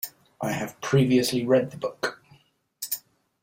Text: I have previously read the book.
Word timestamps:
I 0.41 0.53
have 0.53 0.81
previously 0.81 1.45
read 1.45 1.69
the 1.69 1.77
book. 1.77 2.23